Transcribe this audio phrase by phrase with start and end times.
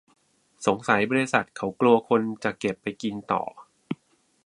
[0.65, 3.41] สงสัยบริษัทเขากลัวคนจะเก็บไปกินต่อ